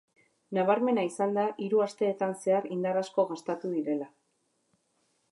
[0.57, 4.09] Nabarmena izan da hiru asteteetan zehar indar asko gastatu direla.